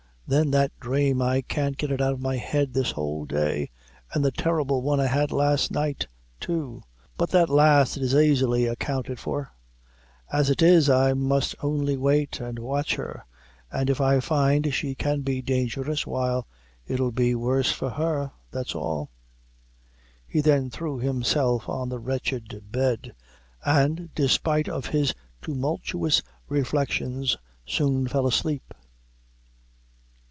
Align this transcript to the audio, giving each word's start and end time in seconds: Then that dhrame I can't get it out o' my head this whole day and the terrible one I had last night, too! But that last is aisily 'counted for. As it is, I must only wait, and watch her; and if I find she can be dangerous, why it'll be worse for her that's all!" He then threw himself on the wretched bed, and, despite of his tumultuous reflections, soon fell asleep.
Then 0.27 0.51
that 0.51 0.71
dhrame 0.79 1.21
I 1.21 1.41
can't 1.41 1.75
get 1.75 1.91
it 1.91 1.99
out 1.99 2.13
o' 2.13 2.17
my 2.17 2.37
head 2.37 2.71
this 2.73 2.91
whole 2.91 3.25
day 3.25 3.69
and 4.13 4.23
the 4.23 4.31
terrible 4.31 4.81
one 4.81 4.97
I 4.97 5.07
had 5.07 5.33
last 5.33 5.71
night, 5.71 6.07
too! 6.39 6.83
But 7.17 7.31
that 7.31 7.49
last 7.49 7.97
is 7.97 8.15
aisily 8.15 8.73
'counted 8.77 9.19
for. 9.19 9.51
As 10.31 10.49
it 10.49 10.61
is, 10.61 10.89
I 10.89 11.11
must 11.13 11.53
only 11.61 11.97
wait, 11.97 12.39
and 12.39 12.59
watch 12.59 12.95
her; 12.95 13.25
and 13.73 13.89
if 13.89 13.99
I 13.99 14.21
find 14.21 14.73
she 14.73 14.95
can 14.95 15.19
be 15.19 15.41
dangerous, 15.41 16.07
why 16.07 16.39
it'll 16.87 17.11
be 17.11 17.35
worse 17.35 17.73
for 17.73 17.89
her 17.89 18.31
that's 18.51 18.73
all!" 18.73 19.11
He 20.25 20.39
then 20.39 20.69
threw 20.69 20.97
himself 20.99 21.67
on 21.67 21.89
the 21.89 21.99
wretched 21.99 22.71
bed, 22.71 23.13
and, 23.65 24.09
despite 24.15 24.69
of 24.69 24.85
his 24.85 25.13
tumultuous 25.41 26.21
reflections, 26.47 27.35
soon 27.65 28.07
fell 28.07 28.25
asleep. 28.25 28.73